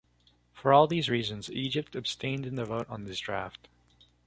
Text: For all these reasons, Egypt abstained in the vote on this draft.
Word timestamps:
For 0.51 0.73
all 0.73 0.87
these 0.87 1.11
reasons, 1.11 1.51
Egypt 1.51 1.95
abstained 1.95 2.47
in 2.47 2.55
the 2.55 2.65
vote 2.65 2.87
on 2.89 3.03
this 3.03 3.19
draft. 3.19 3.67